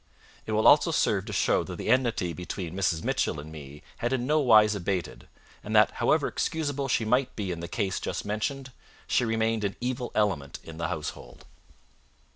It 0.47 0.53
will 0.53 0.65
also 0.65 0.89
serve 0.89 1.25
to 1.25 1.31
show 1.31 1.63
that 1.63 1.75
the 1.75 1.89
enmity 1.89 2.33
between 2.33 2.73
Mrs. 2.73 3.03
Mitchell 3.03 3.39
and 3.39 3.51
me 3.51 3.83
had 3.97 4.11
in 4.11 4.25
nowise 4.25 4.73
abated, 4.73 5.27
and 5.63 5.75
that 5.75 5.91
however 5.91 6.27
excusable 6.27 6.87
she 6.87 7.05
might 7.05 7.35
be 7.35 7.51
in 7.51 7.59
the 7.59 7.67
case 7.67 7.99
just 7.99 8.25
mentioned, 8.25 8.71
she 9.05 9.25
remained 9.25 9.63
an 9.63 9.75
evil 9.79 10.11
element 10.15 10.57
in 10.63 10.77
the 10.77 10.87
household. 10.87 11.45